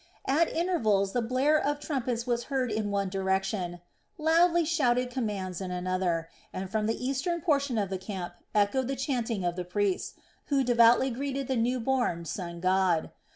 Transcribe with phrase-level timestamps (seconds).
[0.25, 3.81] At intervals the blare of trumpets was heard in one direction,
[4.17, 8.95] loudly shouted commands in another, and from the eastern portion of the camp echoed the
[8.95, 10.15] chanting of the priests,
[10.47, 13.11] who devoutly greeted the new born sun god.